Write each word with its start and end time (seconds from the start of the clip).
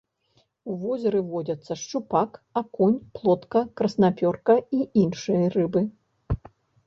У 0.69 0.77
возеры 0.83 1.19
водзяцца 1.33 1.73
шчупак, 1.81 2.39
акунь, 2.61 2.97
плотка, 3.19 3.61
краснапёрка 3.81 4.55
і 4.79 4.83
іншыя 5.03 5.43
рыбы. 5.57 5.81